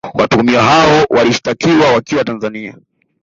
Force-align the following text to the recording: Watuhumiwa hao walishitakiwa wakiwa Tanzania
Watuhumiwa 0.13 0.63
hao 0.63 1.05
walishitakiwa 1.09 1.93
wakiwa 1.93 2.23
Tanzania 2.23 2.75